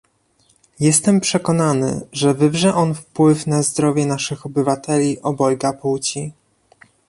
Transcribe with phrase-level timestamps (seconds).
[0.79, 6.33] Jestem przekonany, że wywrze on wpływ na zdrowie naszych obywateli obojga płci